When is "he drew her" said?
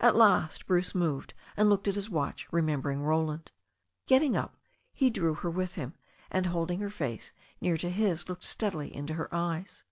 4.90-5.50